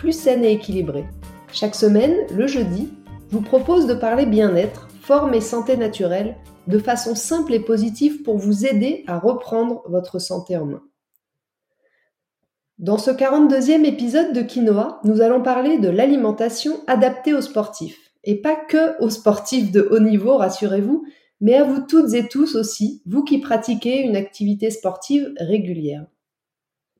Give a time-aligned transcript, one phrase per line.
[0.00, 1.04] plus saine et équilibrée.
[1.52, 2.88] Chaque semaine, le jeudi,
[3.28, 6.36] je vous propose de parler bien-être, forme et santé naturelle
[6.68, 10.82] de façon simple et positive pour vous aider à reprendre votre santé en main.
[12.78, 18.10] Dans ce 42e épisode de Quinoa, nous allons parler de l'alimentation adaptée aux sportifs.
[18.24, 21.04] Et pas que aux sportifs de haut niveau, rassurez-vous,
[21.42, 26.06] mais à vous toutes et tous aussi, vous qui pratiquez une activité sportive régulière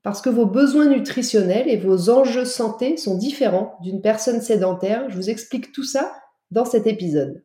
[0.02, 5.08] parce que vos besoins nutritionnels et vos enjeux santé sont différents d'une personne sédentaire.
[5.10, 6.12] Je vous explique tout ça
[6.50, 7.44] dans cet épisode.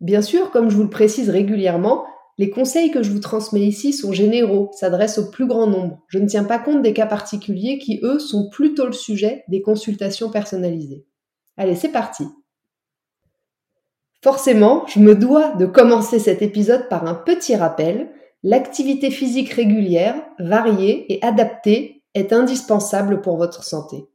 [0.00, 2.04] Bien sûr, comme je vous le précise régulièrement,
[2.38, 6.02] les conseils que je vous transmets ici sont généraux, s'adressent au plus grand nombre.
[6.08, 9.60] Je ne tiens pas compte des cas particuliers qui, eux, sont plutôt le sujet des
[9.60, 11.04] consultations personnalisées.
[11.58, 12.24] Allez, c'est parti.
[14.22, 18.10] Forcément, je me dois de commencer cet épisode par un petit rappel
[18.42, 24.06] L'activité physique régulière, variée et adaptée est indispensable pour votre santé.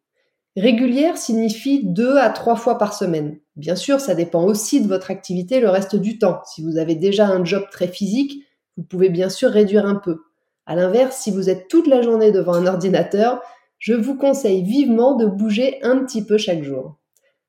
[0.57, 3.37] Régulière signifie deux à trois fois par semaine.
[3.55, 6.39] Bien sûr, ça dépend aussi de votre activité le reste du temps.
[6.45, 8.43] Si vous avez déjà un job très physique,
[8.77, 10.21] vous pouvez bien sûr réduire un peu.
[10.65, 13.41] À l'inverse, si vous êtes toute la journée devant un ordinateur,
[13.77, 16.97] je vous conseille vivement de bouger un petit peu chaque jour.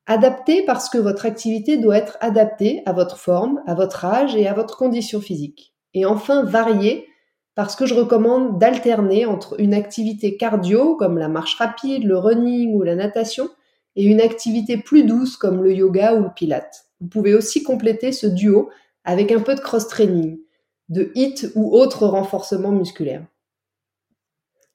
[0.06, 4.47] Adapté parce que votre activité doit être adaptée à votre forme, à votre âge et
[4.47, 5.75] à votre condition physique.
[5.95, 7.09] Et enfin, varier,
[7.55, 12.75] parce que je recommande d'alterner entre une activité cardio, comme la marche rapide, le running
[12.75, 13.48] ou la natation,
[13.97, 16.84] et une activité plus douce, comme le yoga ou le pilate.
[17.01, 18.70] Vous pouvez aussi compléter ce duo
[19.05, 20.39] avec un peu de cross-training,
[20.88, 23.25] de HIT ou autre renforcement musculaire.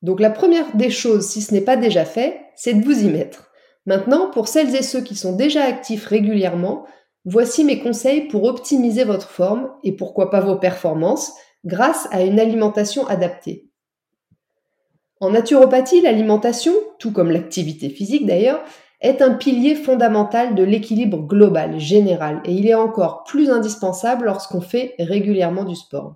[0.02, 3.10] Donc la première des choses, si ce n'est pas déjà fait, c'est de vous y
[3.10, 3.52] mettre.
[3.86, 6.86] Maintenant, pour celles et ceux qui sont déjà actifs régulièrement,
[7.26, 11.34] Voici mes conseils pour optimiser votre forme et pourquoi pas vos performances
[11.66, 13.70] grâce à une alimentation adaptée.
[15.20, 18.64] En naturopathie, l'alimentation, tout comme l'activité physique d'ailleurs,
[19.02, 24.62] est un pilier fondamental de l'équilibre global, général, et il est encore plus indispensable lorsqu'on
[24.62, 26.16] fait régulièrement du sport.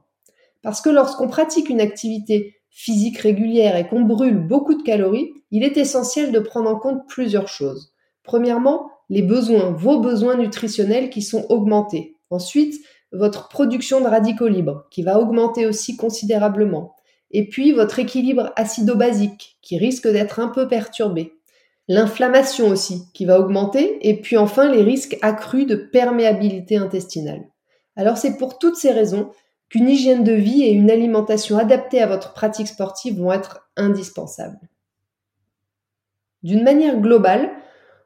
[0.63, 5.63] Parce que lorsqu'on pratique une activité physique régulière et qu'on brûle beaucoup de calories, il
[5.63, 7.93] est essentiel de prendre en compte plusieurs choses.
[8.23, 12.15] Premièrement, les besoins, vos besoins nutritionnels qui sont augmentés.
[12.29, 12.75] Ensuite,
[13.11, 16.95] votre production de radicaux libres qui va augmenter aussi considérablement.
[17.31, 21.33] Et puis votre équilibre acido-basique qui risque d'être un peu perturbé.
[21.87, 23.97] L'inflammation aussi qui va augmenter.
[24.07, 27.43] Et puis enfin les risques accrus de perméabilité intestinale.
[27.95, 29.31] Alors c'est pour toutes ces raisons
[29.69, 34.59] qu'une hygiène de vie et une alimentation adaptée à votre pratique sportive vont être indispensables.
[36.43, 37.51] D'une manière globale,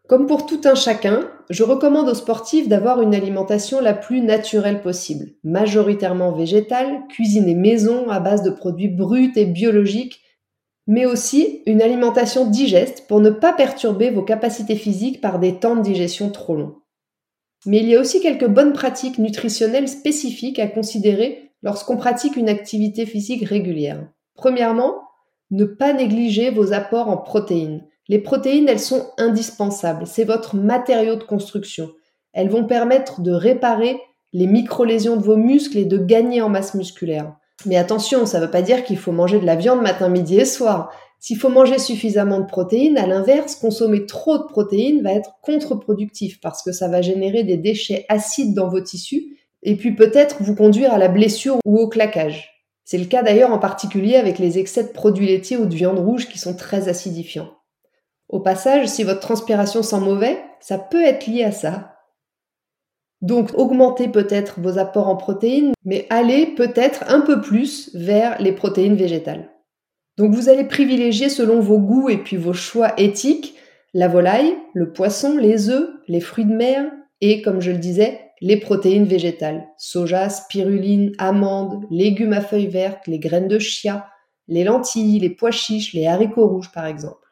[0.09, 4.81] comme pour tout un chacun, je recommande aux sportifs d'avoir une alimentation la plus naturelle
[4.81, 10.23] possible, majoritairement végétale, cuisinée maison à base de produits bruts et biologiques,
[10.87, 15.75] mais aussi une alimentation digeste pour ne pas perturber vos capacités physiques par des temps
[15.75, 16.77] de digestion trop longs.
[17.67, 22.49] Mais il y a aussi quelques bonnes pratiques nutritionnelles spécifiques à considérer lorsqu'on pratique une
[22.49, 24.07] activité physique régulière.
[24.33, 24.95] Premièrement,
[25.51, 27.85] ne pas négliger vos apports en protéines.
[28.09, 30.07] Les protéines, elles sont indispensables.
[30.07, 31.91] C'est votre matériau de construction.
[32.33, 33.99] Elles vont permettre de réparer
[34.33, 37.35] les micro-lésions de vos muscles et de gagner en masse musculaire.
[37.65, 40.39] Mais attention, ça ne veut pas dire qu'il faut manger de la viande matin, midi
[40.39, 40.91] et soir.
[41.19, 46.39] S'il faut manger suffisamment de protéines, à l'inverse, consommer trop de protéines va être contre-productif
[46.41, 50.55] parce que ça va générer des déchets acides dans vos tissus et puis peut-être vous
[50.55, 52.49] conduire à la blessure ou au claquage.
[52.85, 55.99] C'est le cas d'ailleurs en particulier avec les excès de produits laitiers ou de viande
[55.99, 57.49] rouge qui sont très acidifiants.
[58.29, 61.95] Au passage, si votre transpiration sent mauvais, ça peut être lié à ça.
[63.21, 68.53] Donc augmentez peut-être vos apports en protéines, mais allez peut-être un peu plus vers les
[68.53, 69.49] protéines végétales.
[70.17, 73.55] Donc vous allez privilégier selon vos goûts et puis vos choix éthiques
[73.93, 78.21] la volaille, le poisson, les œufs, les fruits de mer et, comme je le disais,
[78.39, 79.67] les protéines végétales.
[79.77, 84.07] Soja, spiruline, amandes, légumes à feuilles vertes, les graines de chia,
[84.47, 87.28] les lentilles, les pois chiches, les haricots rouges par exemple.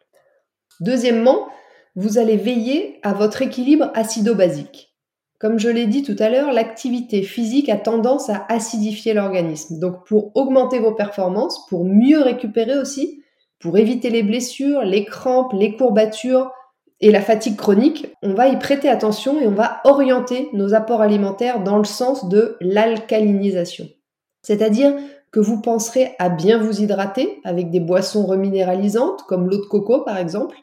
[0.80, 1.48] Deuxièmement,
[1.96, 4.96] vous allez veiller à votre équilibre acido-basique.
[5.40, 9.80] Comme je l'ai dit tout à l'heure, l'activité physique a tendance à acidifier l'organisme.
[9.80, 13.22] Donc pour augmenter vos performances, pour mieux récupérer aussi,
[13.60, 16.52] Pour éviter les blessures, les crampes, les courbatures
[17.00, 21.02] et la fatigue chronique, on va y prêter attention et on va orienter nos apports
[21.02, 23.88] alimentaires dans le sens de l'alcalinisation.
[24.44, 24.94] C'est-à-dire
[25.32, 30.02] que vous penserez à bien vous hydrater avec des boissons reminéralisantes comme l'eau de coco
[30.02, 30.58] par exemple,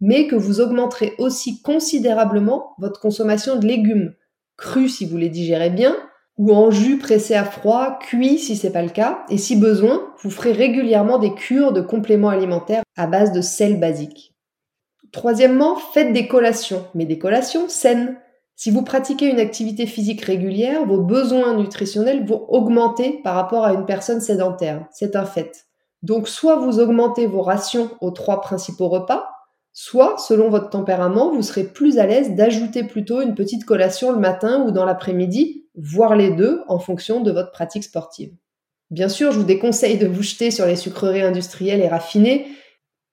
[0.00, 4.14] mais que vous augmenterez aussi considérablement votre consommation de légumes,
[4.56, 5.96] crus si vous les digérez bien,
[6.38, 10.12] ou en jus pressé à froid, cuit si c'est pas le cas, et si besoin,
[10.22, 14.34] vous ferez régulièrement des cures de compléments alimentaires à base de sel basique.
[15.12, 18.16] Troisièmement, faites des collations, mais des collations saines.
[18.56, 23.72] Si vous pratiquez une activité physique régulière, vos besoins nutritionnels vont augmenter par rapport à
[23.72, 24.86] une personne sédentaire.
[24.92, 25.66] C'est un fait.
[26.02, 29.29] Donc soit vous augmentez vos rations aux trois principaux repas,
[29.72, 34.18] soit, selon votre tempérament, vous serez plus à l'aise d'ajouter plutôt une petite collation le
[34.18, 38.32] matin ou dans l'après-midi, voire les deux en fonction de votre pratique sportive.
[38.90, 42.48] Bien sûr, je vous déconseille de vous jeter sur les sucreries industrielles et raffinées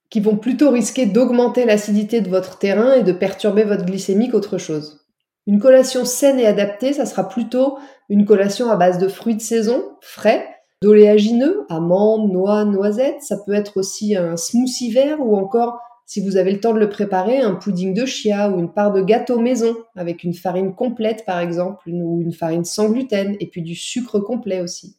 [0.09, 4.57] qui vont plutôt risquer d'augmenter l'acidité de votre terrain et de perturber votre glycémie qu'autre
[4.57, 5.05] chose.
[5.45, 7.77] Une collation saine et adaptée, ça sera plutôt
[8.09, 10.45] une collation à base de fruits de saison, frais,
[10.81, 13.21] d'oléagineux, amandes, noix, noisettes.
[13.21, 16.79] Ça peut être aussi un smoothie vert ou encore si vous avez le temps de
[16.79, 20.73] le préparer, un pudding de chia ou une part de gâteau maison avec une farine
[20.73, 24.95] complète par exemple, ou une farine sans gluten et puis du sucre complet aussi.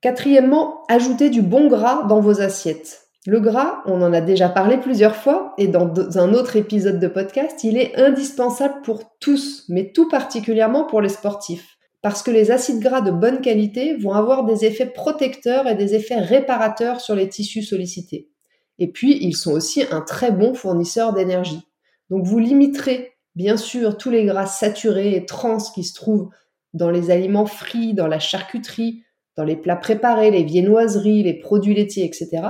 [0.00, 3.08] Quatrièmement, ajoutez du bon gras dans vos assiettes.
[3.26, 7.08] Le gras, on en a déjà parlé plusieurs fois et dans un autre épisode de
[7.08, 11.76] podcast, il est indispensable pour tous, mais tout particulièrement pour les sportifs.
[12.00, 15.94] Parce que les acides gras de bonne qualité vont avoir des effets protecteurs et des
[15.94, 18.30] effets réparateurs sur les tissus sollicités.
[18.78, 21.62] Et puis, ils sont aussi un très bon fournisseur d'énergie.
[22.10, 26.30] Donc, vous limiterez bien sûr tous les gras saturés et trans qui se trouvent
[26.74, 29.02] dans les aliments frits, dans la charcuterie,
[29.36, 32.48] dans les plats préparés, les viennoiseries, les produits laitiers, etc.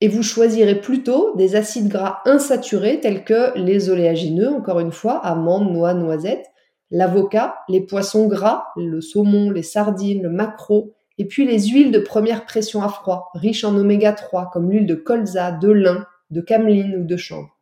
[0.00, 5.18] Et vous choisirez plutôt des acides gras insaturés tels que les oléagineux, encore une fois,
[5.18, 6.46] amandes, noix, noisettes,
[6.90, 11.98] l'avocat, les poissons gras, le saumon, les sardines, le maquereau, et puis les huiles de
[11.98, 16.40] première pression à froid, riches en oméga 3, comme l'huile de colza, de lin, de
[16.40, 17.58] cameline ou de chanvre.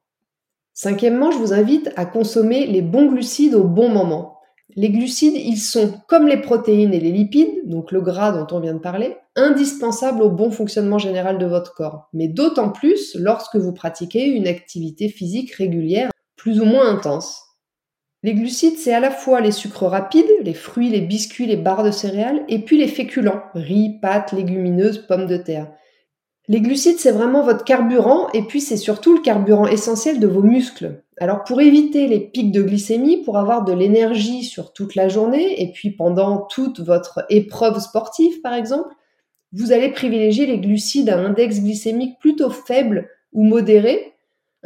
[0.75, 4.41] Cinquièmement, je vous invite à consommer les bons glucides au bon moment.
[4.75, 8.61] Les glucides, ils sont, comme les protéines et les lipides, donc le gras dont on
[8.61, 13.57] vient de parler, indispensables au bon fonctionnement général de votre corps, mais d'autant plus lorsque
[13.57, 17.46] vous pratiquez une activité physique régulière plus ou moins intense.
[18.23, 21.85] Les glucides, c'est à la fois les sucres rapides, les fruits, les biscuits, les barres
[21.85, 25.71] de céréales, et puis les féculents, riz, pâtes, légumineuses, pommes de terre.
[26.49, 30.43] Les glucides, c'est vraiment votre carburant, et puis c'est surtout le carburant essentiel de vos
[30.43, 31.03] muscles.
[31.19, 35.63] Alors pour éviter les pics de glycémie, pour avoir de l'énergie sur toute la journée,
[35.63, 38.95] et puis pendant toute votre épreuve sportive par exemple,
[39.53, 44.15] vous allez privilégier les glucides à index glycémique plutôt faible ou modéré,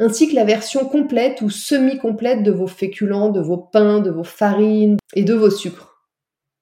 [0.01, 4.23] ainsi que la version complète ou semi-complète de vos féculents, de vos pains, de vos
[4.23, 6.07] farines et de vos sucres.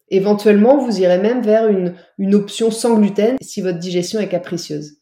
[0.10, 4.98] Éventuellement, vous irez même vers une, une option sans gluten si votre digestion est capricieuse.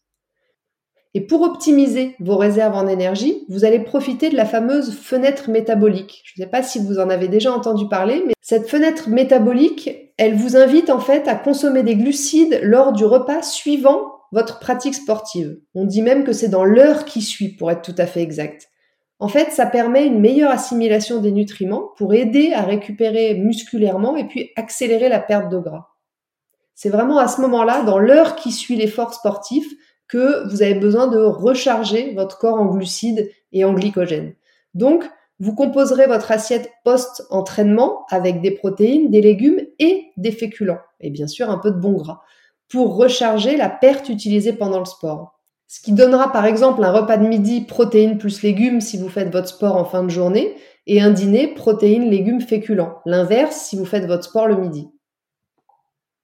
[1.15, 6.21] Et pour optimiser vos réserves en énergie, vous allez profiter de la fameuse fenêtre métabolique.
[6.25, 9.89] Je ne sais pas si vous en avez déjà entendu parler, mais cette fenêtre métabolique,
[10.17, 14.95] elle vous invite en fait à consommer des glucides lors du repas suivant votre pratique
[14.95, 15.57] sportive.
[15.75, 18.69] On dit même que c'est dans l'heure qui suit, pour être tout à fait exact.
[19.19, 24.27] En fait, ça permet une meilleure assimilation des nutriments pour aider à récupérer musculairement et
[24.27, 25.87] puis accélérer la perte de gras.
[26.75, 29.65] C'est vraiment à ce moment-là, dans l'heure qui suit l'effort sportif,
[30.07, 34.35] que vous avez besoin de recharger votre corps en glucides et en glycogène.
[34.73, 35.03] Donc,
[35.39, 41.27] vous composerez votre assiette post-entraînement avec des protéines, des légumes et des féculents, et bien
[41.27, 42.21] sûr un peu de bon gras
[42.69, 45.37] pour recharger la perte utilisée pendant le sport.
[45.67, 49.31] Ce qui donnera par exemple un repas de midi protéines plus légumes si vous faites
[49.31, 50.55] votre sport en fin de journée
[50.85, 52.99] et un dîner protéines, légumes, féculents.
[53.05, 54.89] L'inverse si vous faites votre sport le midi.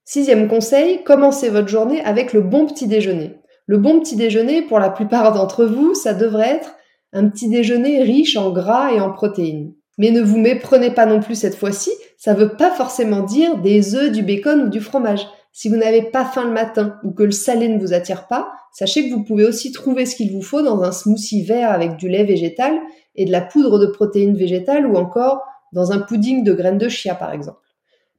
[0.06, 3.38] Sixième conseil, commencez votre journée avec le bon petit déjeuner.
[3.66, 6.76] Le bon petit déjeuner, pour la plupart d'entre vous, ça devrait être
[7.14, 9.74] un petit déjeuner riche en gras et en protéines.
[9.98, 13.58] Mais ne vous méprenez pas non plus cette fois-ci, ça ne veut pas forcément dire
[13.58, 15.28] des œufs, du bacon ou du fromage.
[15.55, 18.51] Si vous n'avez pas faim le matin ou que le salé ne vous attire pas,
[18.72, 21.95] sachez que vous pouvez aussi trouver ce qu'il vous faut dans un smoothie vert avec
[21.95, 22.79] du lait végétal
[23.15, 26.89] et de la poudre de protéines végétales ou encore dans un pudding de graines de
[26.89, 27.60] chia par exemple.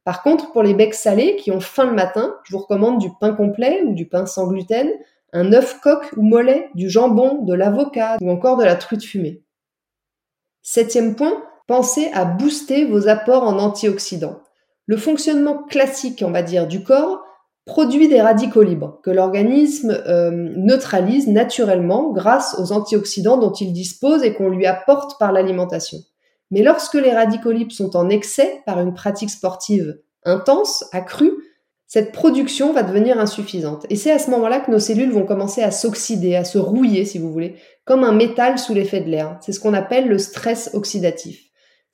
[0.05, 3.09] Par contre, pour les becs salés qui ont faim le matin, je vous recommande du
[3.19, 4.89] pain complet ou du pain sans gluten,
[5.33, 9.43] un œuf coq ou mollet, du jambon, de l'avocat ou encore de la truite fumée.
[10.63, 14.44] Septième point, pensez à booster vos apports en antioxydants.
[14.87, 17.23] Le fonctionnement classique, on va dire, du corps
[17.65, 24.23] produit des radicaux libres que l'organisme euh, neutralise naturellement grâce aux antioxydants dont il dispose
[24.23, 25.99] et qu'on lui apporte par l'alimentation.
[26.51, 31.33] Mais lorsque les radicaux libres sont en excès par une pratique sportive intense, accrue,
[31.87, 33.87] cette production va devenir insuffisante.
[33.89, 37.05] Et c'est à ce moment-là que nos cellules vont commencer à s'oxyder, à se rouiller,
[37.05, 39.39] si vous voulez, comme un métal sous l'effet de l'air.
[39.41, 41.41] C'est ce qu'on appelle le stress oxydatif.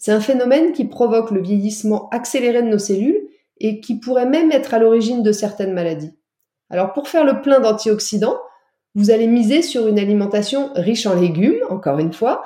[0.00, 3.28] C'est un phénomène qui provoque le vieillissement accéléré de nos cellules
[3.59, 6.14] et qui pourrait même être à l'origine de certaines maladies.
[6.71, 8.40] Alors pour faire le plein d'antioxydants,
[8.95, 12.42] vous allez miser sur une alimentation riche en légumes, encore une fois,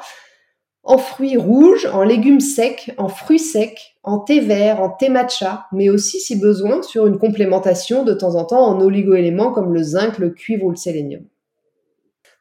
[0.82, 5.66] en fruits rouges, en légumes secs, en fruits secs, en thé vert, en thé matcha,
[5.70, 9.82] mais aussi si besoin sur une complémentation de temps en temps en oligoéléments comme le
[9.84, 11.23] zinc, le cuivre ou le sélénium.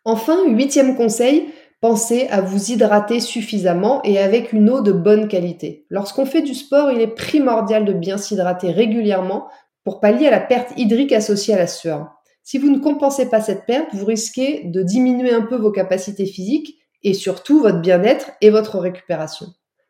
[0.06, 1.50] Enfin, huitième conseil,
[1.84, 5.86] pensez à vous hydrater suffisamment et avec une eau de bonne qualité.
[5.90, 9.50] Lorsqu'on fait du sport, il est primordial de bien s'hydrater régulièrement
[9.84, 12.08] pour pallier à la perte hydrique associée à la sueur.
[12.42, 16.26] Si vous ne compensez pas cette perte, vous risquez de diminuer un peu vos capacités
[16.26, 19.48] physiques et surtout votre bien-être et votre récupération.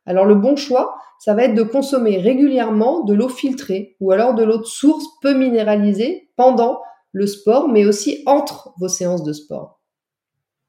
[0.08, 4.34] Alors le bon choix, ça va être de consommer régulièrement de l'eau filtrée ou alors
[4.34, 6.82] de l'eau de source peu minéralisée pendant
[7.12, 9.83] le sport, mais aussi entre vos séances de sport.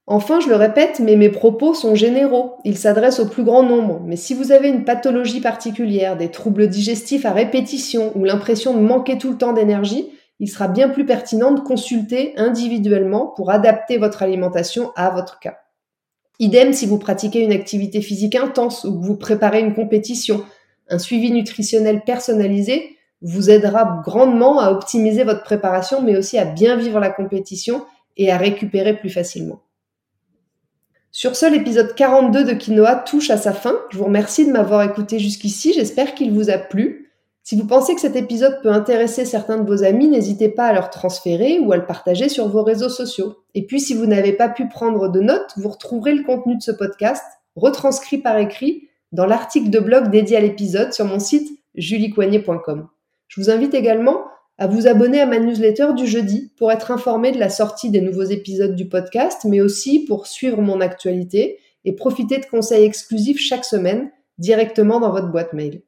[0.07, 2.57] Enfin, je le répète, mais mes propos sont généraux.
[2.65, 4.03] Ils s'adressent au plus grand nombre.
[4.05, 8.81] Mais si vous avez une pathologie particulière, des troubles digestifs à répétition ou l'impression de
[8.81, 13.97] manquer tout le temps d'énergie, il sera bien plus pertinent de consulter individuellement pour adapter
[13.97, 15.59] votre alimentation à votre cas.
[16.39, 20.45] Idem si vous pratiquez une activité physique intense ou que vous préparez une compétition.
[20.91, 26.77] Un suivi nutritionnel personnalisé vous aidera grandement à optimiser votre préparation, mais aussi à bien
[26.77, 27.87] vivre la compétition
[28.19, 29.64] et à récupérer plus facilement.
[31.17, 33.79] Sur ce, l'épisode 42 de Quinoa touche à sa fin.
[33.91, 35.73] Je vous remercie de m'avoir écouté jusqu'ici.
[35.73, 37.13] J'espère qu'il vous a plu.
[37.45, 40.73] Si vous pensez que cet épisode peut intéresser certains de vos amis, n'hésitez pas à
[40.73, 43.37] leur transférer ou à le partager sur vos réseaux sociaux.
[43.55, 46.63] Et puis, si vous n'avez pas pu prendre de notes, vous retrouverez le contenu de
[46.63, 47.23] ce podcast,
[47.55, 52.89] retranscrit par écrit, dans l'article de blog dédié à l'épisode sur mon site juliecoignet.com.
[53.29, 54.25] Je vous invite également
[54.59, 58.01] à vous abonner à ma newsletter du jeudi pour être informé de la sortie des
[58.01, 63.41] nouveaux épisodes du podcast, mais aussi pour suivre mon actualité et profiter de conseils exclusifs
[63.41, 65.83] chaque semaine directement dans votre boîte mail.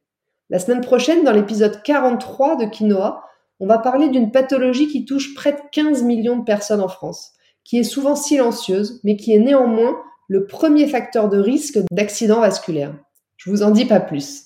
[0.50, 3.22] La semaine prochaine, dans l'épisode 43 de Quinoa,
[3.58, 7.32] on va parler d'une pathologie qui touche près de 15 millions de personnes en France,
[7.64, 9.96] qui est souvent silencieuse, mais qui est néanmoins
[10.28, 12.94] le premier facteur de risque d'accident vasculaire.
[13.36, 14.45] Je vous en dis pas plus.